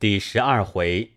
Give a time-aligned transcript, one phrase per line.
[0.00, 1.14] 第十二回，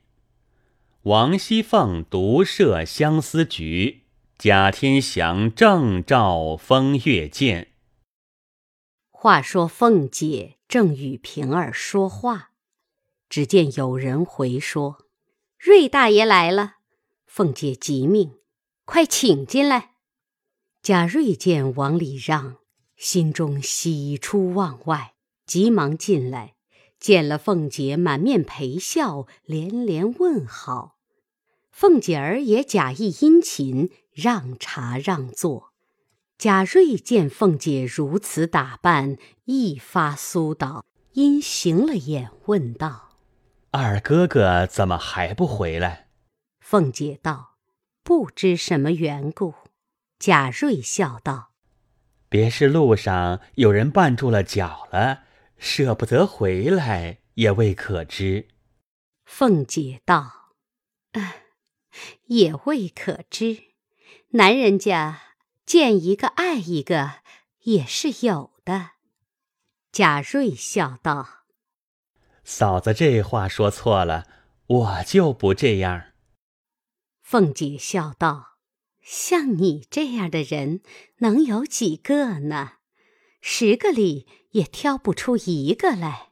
[1.03, 4.05] 王熙凤独设相思局，
[4.39, 7.73] 贾天祥正照风月鉴。
[9.11, 12.53] 话说凤姐正与平儿说话，
[13.29, 15.05] 只见有人回说
[15.61, 16.77] ：“瑞大爷来了。”
[17.27, 18.39] 凤姐急命
[18.85, 19.91] ：“快请进来。”
[20.81, 22.55] 贾瑞见往里让，
[22.95, 25.13] 心中喜出望外，
[25.45, 26.55] 急忙进来。
[27.01, 30.97] 见了凤姐，满面陪笑，连连问好。
[31.71, 35.73] 凤姐儿也假意殷勤，让茶让座。
[36.37, 43.17] 贾瑞见凤姐如此打扮，一发苏倒，因行了眼，问道
[43.71, 46.09] ：“二哥哥怎么还不回来？”
[46.61, 47.55] 凤姐道
[48.03, 49.55] ：“不知什么缘故。”
[50.19, 51.49] 贾瑞笑道
[52.29, 55.23] ：“别是路上有人绊住了脚了。”
[55.63, 58.47] 舍不得回来，也未可知。
[59.25, 60.55] 凤姐道
[62.25, 63.65] ：“也未可知。
[64.29, 65.21] 男人家
[65.63, 67.21] 见一个爱一个，
[67.59, 68.93] 也是有的。”
[69.93, 71.45] 贾瑞笑道
[72.43, 74.27] ：“嫂子这话说错了，
[74.65, 76.07] 我就不这样。”
[77.21, 78.57] 凤姐笑道
[79.03, 80.81] ：“像你这样的人，
[81.17, 82.77] 能有几个呢？
[83.41, 86.29] 十个里。”也挑不出一个来。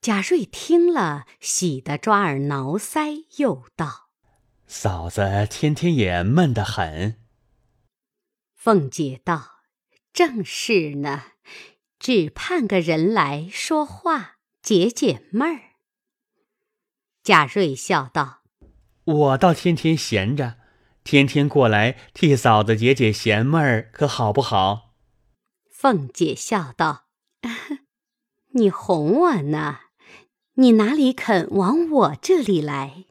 [0.00, 4.10] 贾瑞听了，喜得抓耳挠腮，又道
[4.68, 7.20] ：“嫂子天天也闷得很。”
[8.54, 9.62] 凤姐道
[10.12, 11.24] ：“正是呢，
[11.98, 15.60] 只盼个人来说话，解解闷儿。”
[17.24, 18.42] 贾瑞笑道
[19.04, 20.58] ：“我倒天天闲着，
[21.02, 24.94] 天天过来替嫂子解解闲闷儿，可好不好？”
[25.72, 27.05] 凤姐笑道。
[28.52, 29.80] 你哄我呢？
[30.54, 33.04] 你哪里肯往我这里来？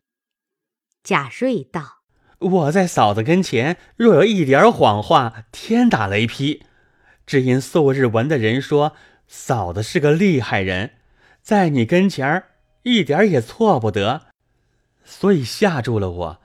[1.04, 2.00] 贾瑞道
[2.40, 6.64] ：“我在嫂子跟前，若有一点谎话，天打雷劈。
[7.28, 8.94] 只因素日闻的人说
[9.28, 10.96] 嫂子是个厉害人，
[11.42, 14.28] 在你跟前儿一点也错不得，
[15.04, 16.42] 所以吓住了我。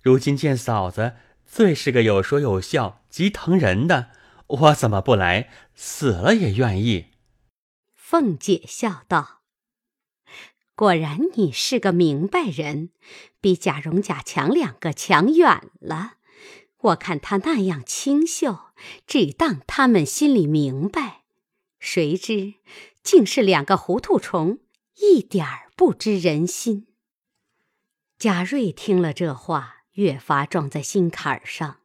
[0.00, 1.14] 如今见嫂子
[1.46, 4.08] 最是个有说有笑、极疼人的，
[4.48, 5.48] 我怎么不来？
[5.76, 7.06] 死了也愿意。”
[8.12, 9.40] 凤姐笑道
[10.76, 12.90] ：“果然你是个明白人，
[13.40, 16.16] 比贾蓉、贾强两个强远了。
[16.76, 18.66] 我看他那样清秀，
[19.06, 21.22] 只当他们心里明白，
[21.78, 22.56] 谁知
[23.02, 24.58] 竟是两个糊涂虫，
[24.96, 26.88] 一点儿不知人心。”
[28.20, 31.78] 贾瑞听了这话，越发撞在心坎上，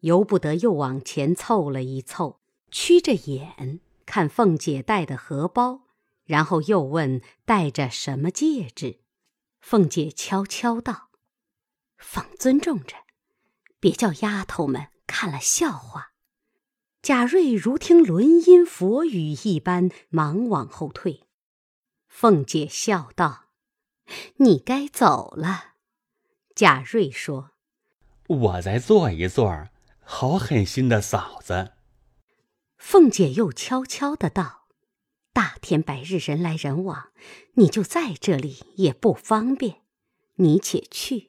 [0.00, 2.38] 由不得又往前凑了一凑，
[2.70, 3.80] 曲着眼。
[4.10, 5.82] 看凤姐戴的荷包，
[6.24, 9.02] 然后又问戴着什么戒指。
[9.60, 11.10] 凤姐悄悄道
[11.96, 12.96] ：“放尊重着，
[13.78, 16.10] 别叫丫头们看了笑话。”
[17.00, 21.28] 贾瑞如听轮音佛语一般，忙往后退。
[22.08, 23.44] 凤姐笑道
[24.38, 25.74] ：“你该走了。”
[26.56, 27.52] 贾瑞说
[28.26, 29.68] ：“我再坐一坐，
[30.02, 31.74] 好狠心的嫂子。”
[32.80, 34.66] 凤姐又悄悄的道
[35.34, 37.10] ：“大天白日人来人往，
[37.54, 39.82] 你就在这里也不方便。
[40.36, 41.28] 你且去，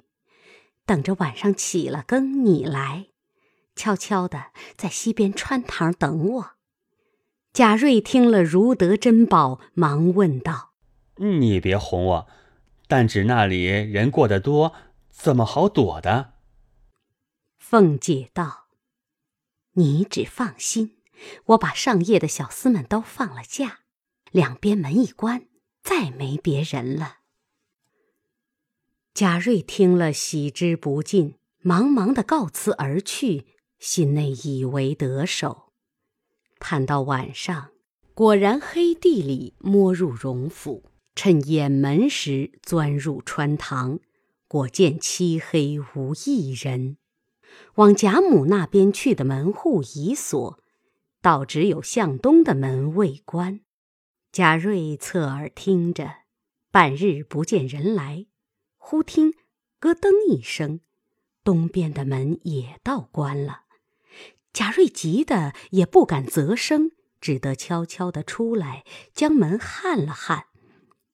[0.86, 3.10] 等着晚上起了更，你来，
[3.76, 6.52] 悄悄的在西边穿堂等我。”
[7.54, 10.72] 贾瑞听了如得珍宝，忙问道
[11.20, 12.28] ：“你别哄我，
[12.88, 14.74] 但只那里人过得多，
[15.10, 16.36] 怎么好躲的？”
[17.60, 18.68] 凤姐道
[19.76, 20.96] ：“你只放心。”
[21.46, 23.80] 我把上夜的小厮们都放了假，
[24.32, 25.48] 两边门一关，
[25.84, 27.18] 再没别人了。
[29.14, 33.46] 贾瑞听了，喜之不尽，忙忙的告辞而去，
[33.78, 35.74] 心内以为得手。
[36.60, 37.72] 盼到晚上，
[38.14, 44.00] 果然黑地里摸入荣府，趁掩门时钻入穿堂，
[44.48, 46.98] 果见漆黑无一人。
[47.76, 50.61] 往贾母那边去的门户已锁。
[51.22, 53.62] 倒只有向东的门未关，
[54.32, 56.12] 贾瑞侧耳听着，
[56.72, 58.26] 半日不见人来，
[58.78, 59.36] 忽听
[59.80, 60.80] 咯噔一声，
[61.44, 63.66] 东边的门也倒关了。
[64.52, 68.84] 贾瑞急得也不敢啧声，只得悄悄的出来，
[69.14, 70.46] 将门焊了焊，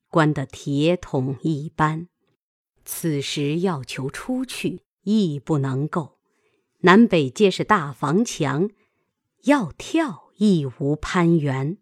[0.07, 2.07] 关得铁桶一般。
[2.86, 6.18] 此时要求出去，亦不能够，
[6.80, 8.69] 南北皆是大房墙。
[9.48, 11.78] 要跳亦无攀援，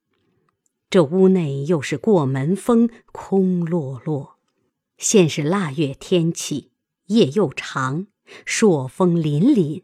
[0.87, 4.37] 这屋内又是过门风，空落落。
[4.99, 6.71] 现是腊月天气，
[7.07, 8.05] 夜又长，
[8.45, 9.81] 朔风凛凛，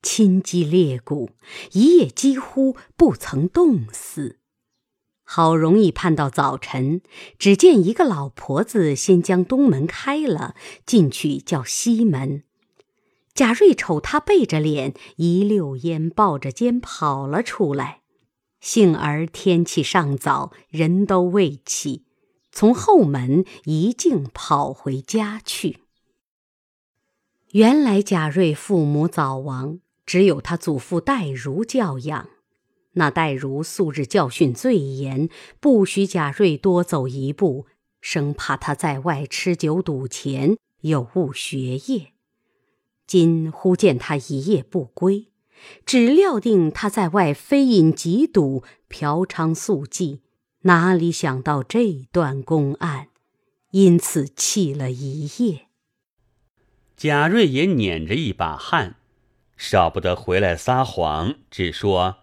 [0.00, 1.30] 侵肌裂骨，
[1.72, 4.38] 一夜几乎不曾冻死。
[5.24, 7.02] 好容易盼到早晨，
[7.36, 10.54] 只见一个老婆子先将东门开了，
[10.86, 12.44] 进去叫西门。
[13.34, 18.02] 贾瑞瞅他背着脸，一溜烟抱着肩跑了出来。
[18.60, 22.04] 幸而天气尚早，人都未起，
[22.52, 25.80] 从后门一径跑回家去。
[27.50, 32.28] 原来贾瑞父母早亡，只有他祖父戴如教养。
[32.92, 35.28] 那戴如素日教训最严，
[35.58, 37.66] 不许贾瑞多走一步，
[38.00, 42.13] 生怕他在外吃酒赌钱，有误学业。
[43.06, 45.28] 今忽见他一夜不归，
[45.84, 50.20] 只料定他在外非饮即赌、嫖娼宿妓，
[50.62, 53.08] 哪里想到这段公案，
[53.70, 55.66] 因此气了一夜。
[56.96, 58.96] 贾瑞也捻着一把汗，
[59.56, 62.18] 少不得回来撒谎，只说。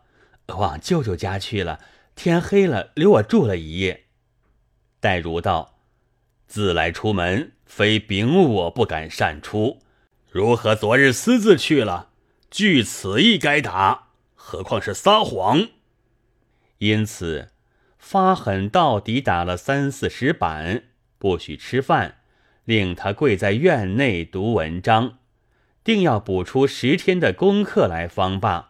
[0.47, 1.79] 往舅舅家去了，
[2.13, 4.07] 天黑了，留我住了一夜。
[4.99, 5.79] 戴如道
[6.45, 9.79] ：“自来出门，非禀我不敢擅出，
[10.31, 12.07] 如何昨日私自去了？
[12.49, 15.67] 据此意该打，何况是撒谎？
[16.77, 17.49] 因此
[17.99, 20.83] 发狠到底，打了三四十板，
[21.17, 22.19] 不许吃饭，
[22.63, 25.17] 令他跪在院内读文章，
[25.83, 28.69] 定要补出十天的功课来方罢。”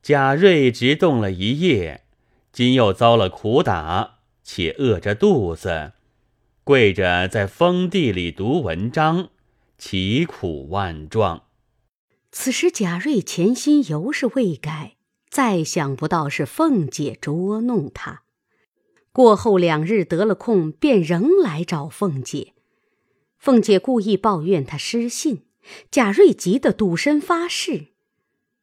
[0.00, 2.04] 贾瑞直冻了一夜，
[2.50, 5.92] 今又遭了苦打，且饿着肚子，
[6.64, 9.28] 跪着在封地里读文章，
[9.78, 11.44] 其苦万状。
[12.32, 14.96] 此时贾瑞前心犹是未改，
[15.30, 18.22] 再想不到是凤姐捉弄他。
[19.12, 22.52] 过后两日得了空，便仍来找凤姐。
[23.38, 25.44] 凤姐故意抱怨他失信，
[25.90, 27.88] 贾瑞急得赌身发誓。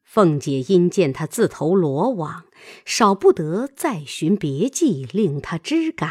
[0.02, 2.44] 凤姐因见他自投罗网，
[2.84, 6.08] 少不得再寻别计令他知改，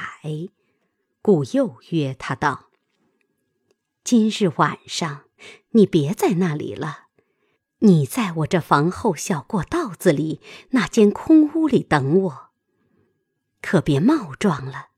[1.22, 2.65] 故又约他道
[4.06, 5.26] ：“今日晚上
[5.72, 7.08] 你别在那里了，
[7.80, 12.50] 你在我这房后小过道子里那间空屋里等我，
[13.64, 14.90] 可别冒撞了。”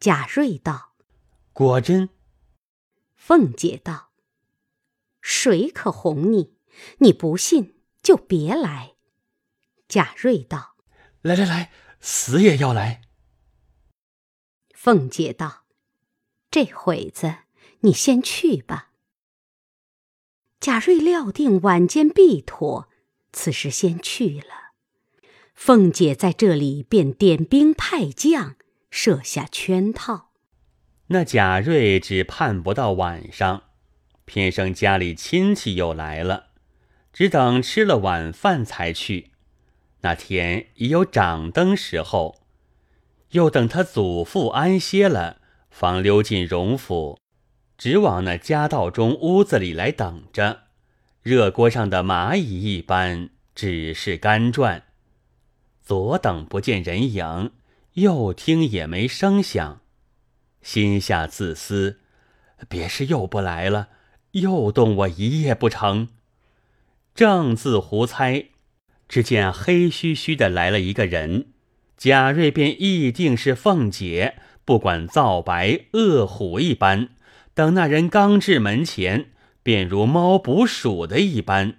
[0.00, 0.96] 贾瑞道
[1.54, 2.08] ：“果真。”
[3.14, 4.10] 凤姐道
[5.22, 6.56] ：“谁可哄你？
[6.98, 8.96] 你不信。”就别来。
[9.86, 10.74] 贾瑞道
[11.22, 11.70] ：“来来来，
[12.00, 13.02] 死也要来。”
[14.74, 15.66] 凤姐道
[16.50, 17.36] ：“这会子
[17.80, 18.90] 你先去吧。”
[20.60, 22.88] 贾瑞料定晚间必妥，
[23.32, 24.72] 此时先去了。
[25.54, 28.56] 凤姐在这里便点兵派将，
[28.90, 30.30] 设下圈套。
[31.08, 33.64] 那贾瑞只盼不到晚上，
[34.24, 36.50] 偏生家里亲戚又来了。
[37.12, 39.32] 只等吃了晚饭才去。
[40.02, 42.40] 那天已有掌灯时候，
[43.30, 45.40] 又等他祖父安歇了，
[45.70, 47.19] 方溜进荣府，
[47.80, 50.64] 直往那家道中屋子里来等着。
[51.22, 54.82] 热锅上的蚂蚁一般，只是干转。
[55.80, 57.52] 左等不见人影，
[57.94, 59.80] 右听也没声响，
[60.60, 62.00] 心下自私，
[62.68, 63.88] 别是又不来了，
[64.32, 66.08] 又冻我一夜不成？
[67.14, 68.48] 正自胡猜，
[69.08, 71.46] 只见黑嘘嘘的来了一个人，
[71.96, 77.08] 贾瑞便一定是凤姐，不管皂白，恶虎一般。
[77.60, 81.74] 等那人刚至门前，便如猫捕鼠的一般，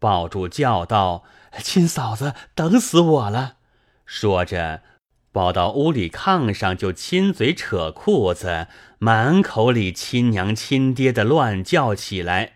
[0.00, 1.22] 抱住叫道
[1.62, 3.58] ：“亲嫂子，等死我了！”
[4.04, 4.82] 说着，
[5.30, 8.66] 抱到屋里炕上，就亲嘴扯裤子，
[8.98, 12.54] 满口里亲娘亲爹的乱叫起来。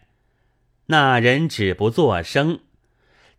[0.86, 2.58] 那人只不作声，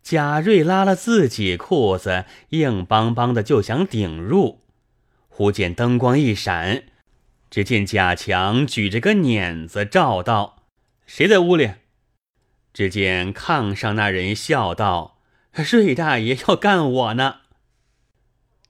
[0.02, 4.62] 贾瑞拉了自己裤子，硬邦邦的就想顶入。
[5.28, 6.84] 忽见灯光一闪，
[7.50, 10.64] 只见贾强举着个碾子照道
[11.06, 11.70] ：“谁在屋里？”
[12.74, 15.20] 只见炕上那人笑道
[15.72, 17.36] ：“瑞大爷要干我呢。”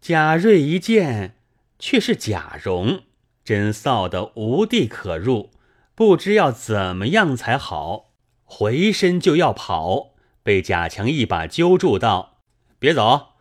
[0.00, 1.35] 贾瑞一见，
[1.78, 3.02] 却是贾蓉，
[3.44, 5.50] 真臊得无地可入，
[5.94, 8.12] 不知要怎么样才好。
[8.44, 12.38] 回身就要跑，被贾强一把揪住，道
[12.78, 13.35] ：“别走！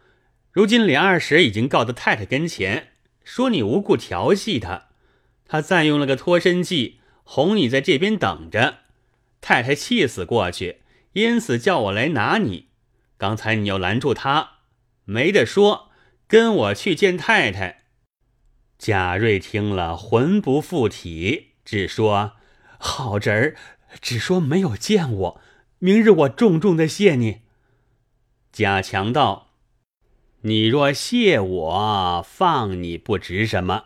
[0.52, 2.90] 如今李二婶已经告到太太跟前，
[3.24, 4.87] 说你无故调戏她，
[5.48, 8.80] 他再用了个脱身计，哄你在这边等着。
[9.40, 10.82] 太太气死过去，
[11.14, 12.68] 因此叫我来拿你。
[13.18, 14.58] 刚才你又拦住他，
[15.06, 15.90] 没得说，
[16.28, 17.84] 跟我去见太太。”
[18.78, 22.34] 贾瑞听了，魂不附体，只说
[22.78, 23.56] ：“好侄儿，
[24.02, 25.42] 只说没有见我。
[25.80, 27.42] 明日我重重的谢你。”
[28.54, 29.52] 贾强道
[30.42, 33.86] ：“你若谢我，放你不值什么，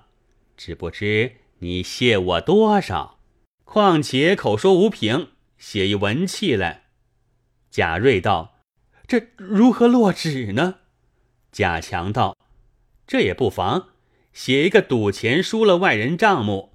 [0.58, 3.20] 只不知你谢我多少。
[3.64, 6.90] 况且口说无凭，写一文契来。”
[7.72, 8.60] 贾瑞道
[9.08, 10.80] ：“这如何落纸呢？”
[11.52, 12.38] 贾强道
[13.08, 13.90] ：“这也不妨。”
[14.34, 16.74] 写一个赌钱输了外人账目，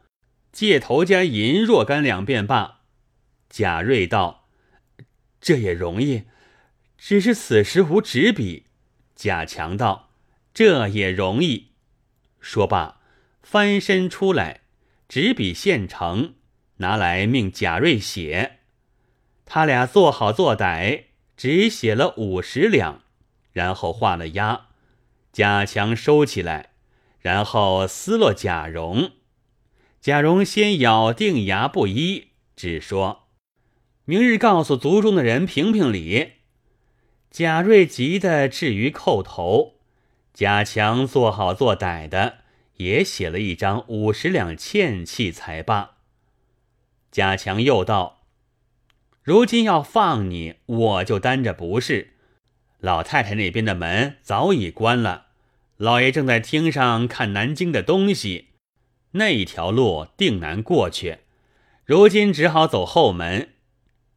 [0.52, 2.82] 借头家银若干两便罢。
[3.48, 4.46] 贾瑞道
[5.40, 6.24] ：“这也容易，
[6.98, 8.66] 只是此时无纸笔。”
[9.16, 10.10] 贾强道
[10.52, 11.68] ：“这也容易。”
[12.40, 13.00] 说罢，
[13.42, 14.60] 翻身出来，
[15.08, 16.34] 纸笔现成，
[16.76, 18.58] 拿来命贾瑞写。
[19.44, 21.04] 他俩做好做歹，
[21.36, 23.02] 只写了五十两，
[23.52, 24.68] 然后画了押。
[25.32, 26.70] 贾强收起来。
[27.18, 29.10] 然后撕落贾蓉，
[30.00, 33.24] 贾蓉先咬定牙不依，只说
[34.06, 36.34] ：“明日告诉族中的人评评理。”
[37.32, 39.80] 贾瑞急得至于叩头。
[40.32, 42.38] 贾强做好做歹的，
[42.76, 45.96] 也写了一张五十两欠契才罢。
[47.10, 48.22] 贾强又道
[49.22, 52.14] ：“如今要放你，我就担着不是。
[52.78, 55.24] 老太太那边的门早已关了。”
[55.78, 58.48] 老爷正在厅上看南京的东西，
[59.12, 61.18] 那一条路定难过去。
[61.84, 63.50] 如今只好走后门。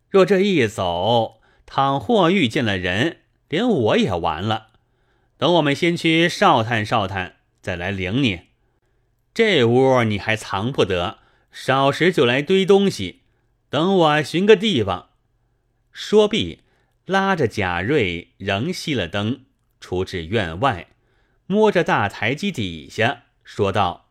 [0.10, 3.18] 若这一走，倘或遇见了人，
[3.50, 4.68] 连我也完了。
[5.38, 8.49] 等我们先去哨探哨探，再来领你。
[9.34, 11.20] 这屋你还藏不得，
[11.52, 13.22] 少时就来堆东西。
[13.70, 15.10] 等我寻个地方。
[15.92, 16.62] 说毕，
[17.06, 19.46] 拉着贾瑞仍熄了灯，
[19.80, 20.88] 出至院外。
[21.46, 24.10] 摸着大台基底下，说道：“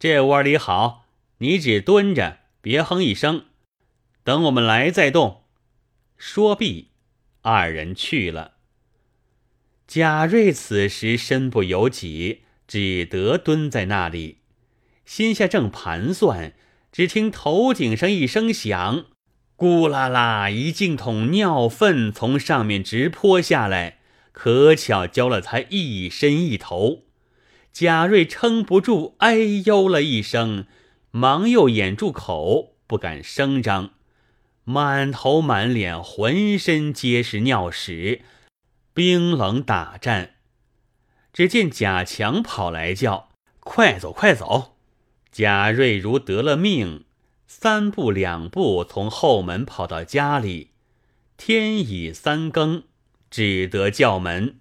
[0.00, 1.06] 这窝里好，
[1.38, 3.44] 你只蹲着，别哼一声，
[4.24, 5.44] 等我们来再动。”
[6.16, 6.88] 说毕，
[7.42, 8.52] 二人去了。
[9.86, 14.39] 贾瑞此时身不由己，只得蹲在那里，
[15.10, 16.52] 心下正盘算，
[16.92, 19.06] 只听头顶上一声响，
[19.56, 23.98] 咕啦啦，一净桶尿粪从上面直泼下来。
[24.30, 27.06] 可巧浇了他一身一头，
[27.72, 30.66] 贾瑞撑不住，哎呦了一声，
[31.10, 33.90] 忙又掩住口，不敢声张，
[34.62, 38.22] 满头满脸浑身皆是尿屎，
[38.94, 40.36] 冰冷打颤。
[41.32, 44.76] 只见贾强跑来叫：“快走，快走！”
[45.32, 47.04] 贾瑞如得了命，
[47.46, 50.70] 三步两步从后门跑到家里，
[51.36, 52.84] 天已三更。
[53.30, 54.58] 只得叫门，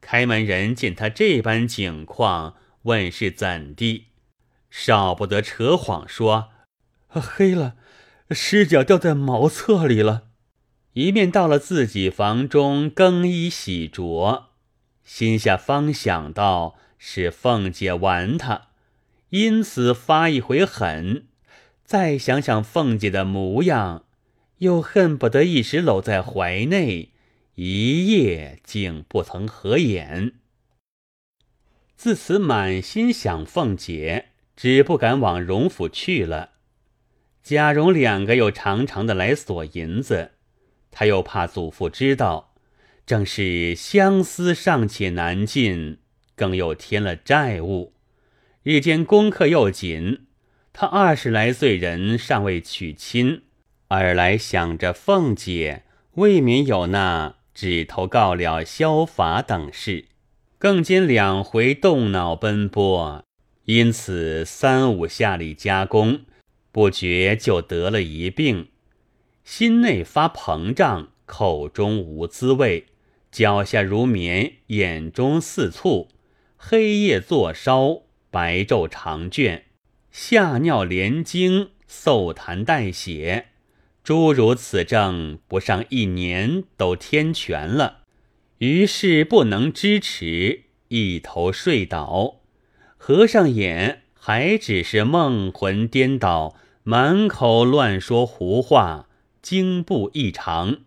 [0.00, 4.04] 开门人见他这般景况，问是怎地，
[4.70, 6.50] 少不得扯谎说
[7.08, 7.74] ：“黑了，
[8.30, 10.28] 尸脚掉在茅厕里了。”
[10.94, 14.44] 一面到了自己房中更衣洗濯，
[15.02, 18.68] 心下方想到是凤姐玩他，
[19.34, 21.26] 因此发一回狠。
[21.84, 24.04] 再想想凤姐的模样，
[24.58, 27.10] 又恨不得一时搂在怀内。
[27.56, 30.34] 一夜竟不曾合眼。
[31.96, 36.50] 自此满心想凤姐，只不敢往荣府去了。
[37.42, 40.30] 贾蓉两个又常常的来索银子，
[40.92, 42.54] 他又怕祖父知道，
[43.04, 45.98] 正是相思尚且难尽，
[46.36, 47.94] 更又添了债务。
[48.64, 50.20] 日间功课又紧，
[50.72, 53.42] 他二十来岁人尚未娶亲，
[53.88, 55.82] 二来想着凤姐，
[56.14, 57.34] 未免有那。
[57.52, 60.06] 指头告了消法等事，
[60.56, 63.22] 更兼两回动脑奔波，
[63.66, 66.22] 因此三五下里加工，
[66.72, 68.68] 不觉就得了一病，
[69.44, 72.86] 心内发膨胀，口中无滋味，
[73.30, 76.08] 脚下如棉，眼中似醋，
[76.56, 78.03] 黑夜作烧，
[78.34, 79.62] 白昼长倦，
[80.10, 83.50] 下尿连经，嗽痰带血。
[84.02, 87.98] 诸如此症，不上一年都天全了，
[88.58, 92.40] 于是不能支持，一头睡倒，
[92.96, 99.06] 合上眼，还只是梦魂颠倒，满口乱说胡话，
[99.42, 100.78] 经不异常。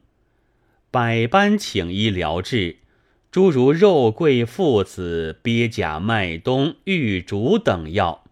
[0.91, 2.79] 百般请医疗治，
[3.37, 8.23] 诸如肉桂、附子、鳖甲、麦冬、玉竹等药，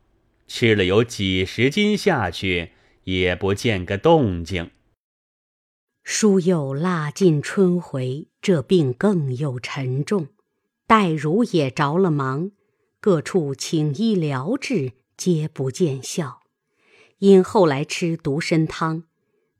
[0.48, 2.72] 吃了有几十斤下去，
[3.04, 4.72] 也不见个动静。
[6.04, 10.30] 书又腊尽春回，这病更又沉重。
[10.88, 12.50] 黛如也着了忙，
[13.00, 16.40] 各处请医疗治，皆不见效。
[17.20, 19.04] 因后来吃独参汤，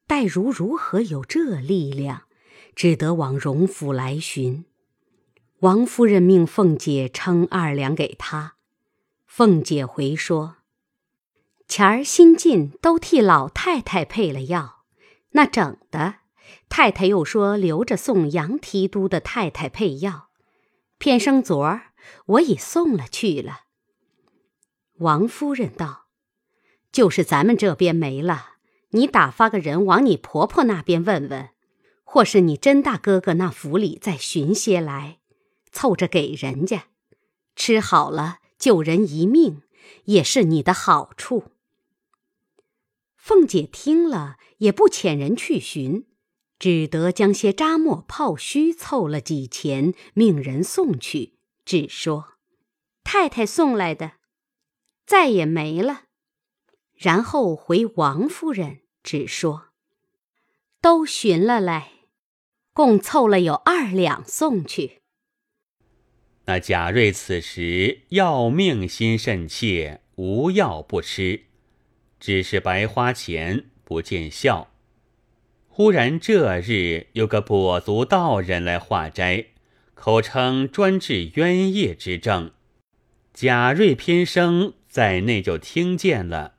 [0.08, 2.24] 黛如如何有这力量？
[2.76, 4.66] 只得往荣府来寻。
[5.66, 8.54] 王夫人命凤姐称二两给他，
[9.26, 10.58] 凤姐回说
[11.68, 14.84] ：“前儿新进都替老太太配了药，
[15.32, 16.18] 那整的，
[16.70, 20.30] 太太又说留着送杨提督的太太配药，
[21.00, 21.94] 偏生昨儿
[22.28, 23.62] 我已送了去了。”
[25.02, 26.06] 王夫人道
[26.94, 28.58] ：“就是咱们这边没了，
[28.92, 31.50] 你打发个人往你婆婆那边问问，
[32.04, 35.18] 或是你甄大哥哥那府里再寻些来。”
[35.76, 36.86] 凑着给人家
[37.54, 39.62] 吃好了，救人一命，
[40.06, 41.52] 也是你的好处。
[43.18, 46.08] 凤姐听了，也不遣人去寻，
[46.58, 51.34] 只得将些扎墨泡须凑了几钱，命人送去，
[51.66, 52.36] 只说
[53.04, 54.14] 太太送来的，
[55.06, 56.04] 再也没了。
[56.94, 59.66] 然后回王夫人，只说
[60.80, 61.92] 都寻了来，
[62.72, 65.02] 共凑了有二两送去。
[66.48, 71.42] 那贾瑞此时要命心甚切，无药不吃，
[72.20, 74.72] 只是白花钱不见效。
[75.68, 79.48] 忽然这日有个跛足道人来化斋，
[79.96, 82.52] 口称专治冤业之症。
[83.34, 86.54] 贾瑞偏生在内就听见了，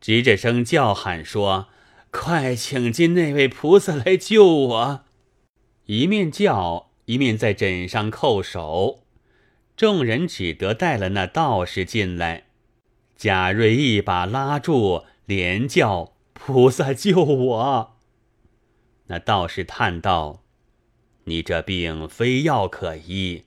[0.00, 1.68] 直着声叫喊说
[2.10, 5.04] ：“快请进那位菩萨来救我！”
[5.86, 8.99] 一面叫，一面在枕上叩首。
[9.80, 12.48] 众人只得带了那道士进来，
[13.16, 17.96] 贾瑞一把拉住，连叫：“菩萨救我！”
[19.08, 20.44] 那道士叹道
[21.24, 23.44] ：“你这病非药可医，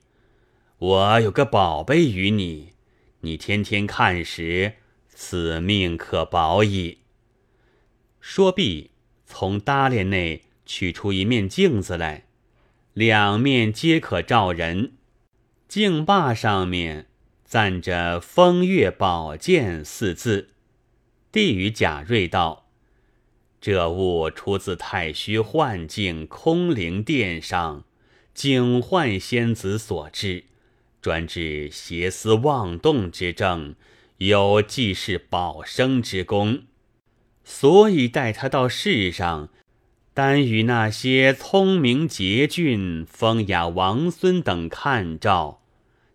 [0.78, 2.72] 我有个宝贝与你，
[3.20, 4.72] 你天天看时，
[5.06, 6.98] 此命可保矣。”
[8.20, 8.90] 说毕，
[9.24, 12.24] 从搭帘内取出一面镜子来，
[12.92, 14.94] 两面皆可照人。
[15.74, 17.06] 镜坝上面
[17.44, 20.50] 赞着“风月宝剑”四字，
[21.32, 22.68] 递与贾瑞道
[23.60, 27.82] ：“这物出自太虚幻境空灵殿上，
[28.32, 30.44] 警幻仙子所制，
[31.02, 33.74] 专治邪思妄动之症，
[34.18, 36.62] 有济世保生之功，
[37.42, 39.48] 所以带他到世上。”
[40.14, 45.62] 单与那些聪明捷俊、风雅王孙等看照。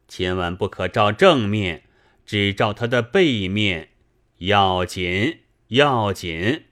[0.09, 1.83] 千万不可照正面，
[2.25, 3.91] 只照他的背面，
[4.39, 6.65] 要紧要紧。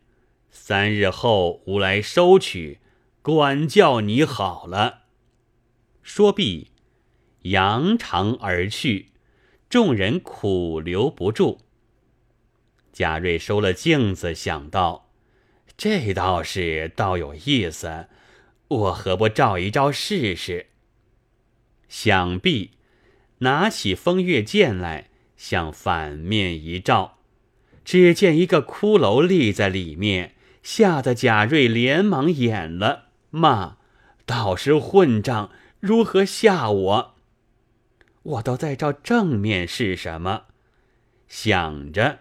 [0.50, 2.80] 三日后吾来收取，
[3.22, 5.04] 管教你好了。
[6.02, 6.72] 说毕，
[7.44, 9.12] 扬长而去，
[9.70, 11.60] 众人苦留不住。
[12.92, 15.12] 贾瑞收了镜子，想到
[15.78, 18.08] 这倒是倒有意思，
[18.68, 20.72] 我何不照一照试试？
[21.88, 22.72] 想必。
[23.40, 27.20] 拿起风月剑来，向反面一照，
[27.86, 33.78] 只见一个骷髅立在里面，吓得贾瑞连忙掩了，骂
[34.26, 37.16] ：“道是混账，如何吓我？”
[38.24, 40.46] 我都在照正面是什么？
[41.30, 42.20] 想着，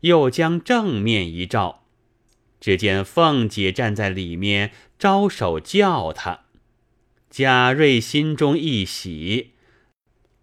[0.00, 1.84] 又将正面一照，
[2.58, 6.46] 只见凤姐站在里面，招手叫他。
[7.28, 9.52] 贾瑞心中一喜。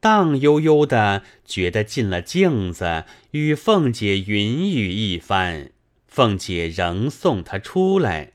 [0.03, 5.71] 荡悠悠的，觉得进了镜子，与凤姐云雨一番。
[6.09, 8.33] 凤姐仍送他出来，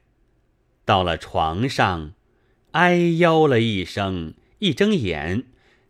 [0.86, 2.14] 到了床上，
[2.70, 5.44] 哎呦了一声，一睁眼，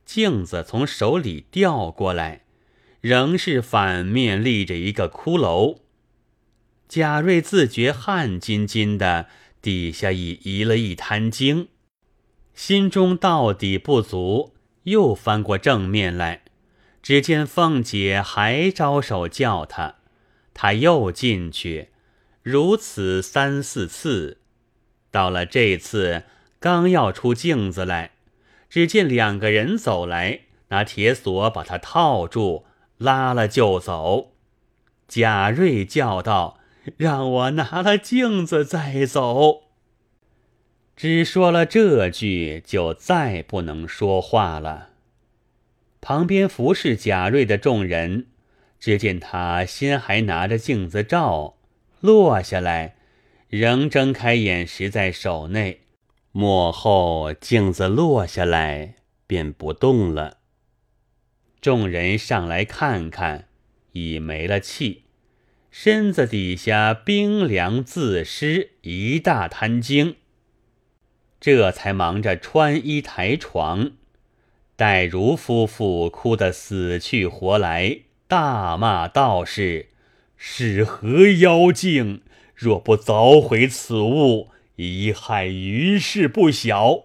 [0.04, 2.40] 镜子从手里掉过来，
[3.00, 5.78] 仍是反面立着一个骷髅。
[6.88, 9.28] 贾瑞自觉汗津津的，
[9.62, 11.68] 底下已移了一滩精，
[12.52, 14.54] 心中到底不足。
[14.84, 16.42] 又翻过正面来，
[17.02, 19.96] 只见凤姐还招手叫他，
[20.54, 21.88] 他又进去，
[22.42, 24.38] 如此三四次。
[25.10, 26.24] 到了这次，
[26.60, 28.12] 刚要出镜子来，
[28.68, 32.66] 只见两个人走来，拿铁锁把他套住，
[32.98, 34.32] 拉了就走。
[35.06, 36.58] 贾瑞叫道
[36.98, 39.62] ：“让我拿了镜子再走。”
[40.98, 44.88] 只说了这句，就再不能说话了。
[46.00, 48.26] 旁边服侍贾瑞的众人，
[48.80, 51.54] 只见他先还拿着镜子照，
[52.00, 52.96] 落下来，
[53.46, 55.82] 仍睁开眼时在手内，
[56.32, 58.96] 幕后镜子落下来
[59.28, 60.38] 便不动了。
[61.60, 63.46] 众人上来看看，
[63.92, 65.04] 已没了气，
[65.70, 70.16] 身子底下冰凉自湿一大滩精。
[71.40, 73.92] 这才忙着穿衣抬床，
[74.76, 79.90] 戴如夫妇哭得死去活来，大骂道士
[80.36, 82.22] 是何妖精，
[82.54, 87.04] 若不凿毁此物，贻害于世不小。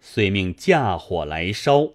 [0.00, 1.90] 遂命架火来烧。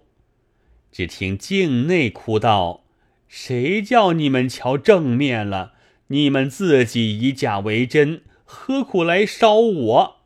[0.92, 2.82] 只听境内哭道
[3.28, 5.74] ：“谁叫你们瞧正面了？
[6.08, 10.16] 你们自己以假为真，何苦来烧我？”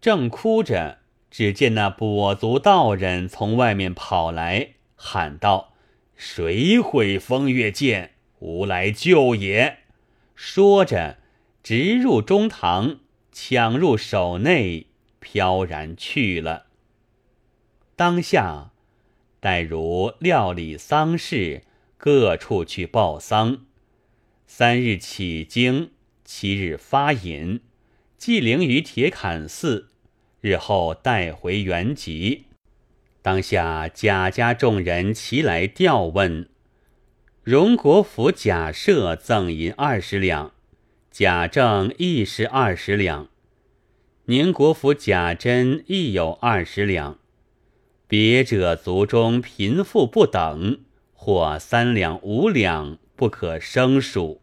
[0.00, 0.98] 正哭着，
[1.30, 5.74] 只见那跛足道人从外面跑来，喊道
[6.16, 8.12] ：“谁毁风月剑？
[8.38, 9.78] 吾来救也！”
[10.34, 11.18] 说着，
[11.62, 14.86] 直入中堂，抢入手内，
[15.18, 16.66] 飘然去了。
[17.94, 18.70] 当下。
[19.42, 21.62] 待如料理丧事，
[21.96, 23.64] 各处去报丧。
[24.46, 25.92] 三日起经，
[26.26, 27.60] 七日发引，
[28.18, 29.89] 祭灵于铁槛寺。
[30.40, 32.46] 日后带回原籍。
[33.22, 36.48] 当下贾家众人齐来调问。
[37.42, 40.52] 荣国府贾赦赠银二十两，
[41.10, 43.28] 贾政亦是二十两。
[44.26, 47.18] 宁国府贾珍亦有二十两。
[48.06, 50.80] 别者族中贫富不等，
[51.12, 54.40] 或三两五两不可胜数；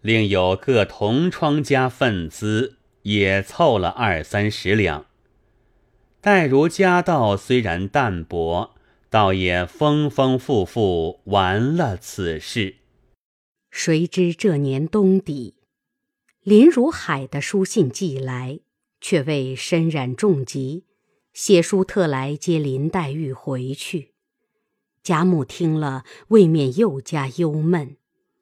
[0.00, 5.06] 另有各同窗家分资，也凑了二三十两。
[6.20, 8.74] 待如家道虽然淡薄，
[9.08, 12.76] 倒也丰丰富富完了此事。
[13.70, 15.54] 谁知这年冬底，
[16.42, 18.58] 林如海的书信寄来，
[19.00, 20.84] 却为身染重疾。
[21.32, 24.14] 写书特来接林黛玉回去，
[25.04, 27.96] 贾母听了，未免又加忧闷，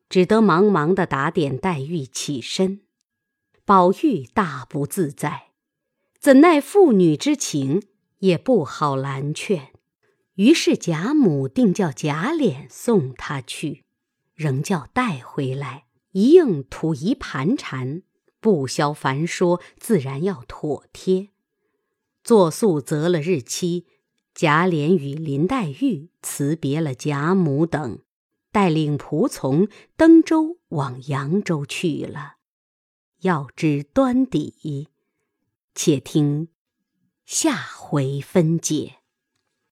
[0.09, 2.81] 只得忙忙的打点黛玉起身。
[3.67, 5.46] 宝玉大不自在，
[6.21, 7.83] 怎奈父女之情，
[8.19, 9.73] 也不好拦劝。
[10.35, 13.85] 于是贾母定叫贾琏送他去，
[14.35, 18.03] 仍叫带回来，一应土仪盘缠，
[18.41, 21.29] 不消凡说，自然要妥帖。
[22.23, 23.87] 作速择了日期，
[24.35, 28.01] 贾琏与林黛玉辞别了贾母等，
[28.53, 32.35] 带领仆从登舟往扬州去了。
[33.23, 34.89] 要知端底，
[35.77, 36.49] 且听
[37.27, 38.96] 下回分解。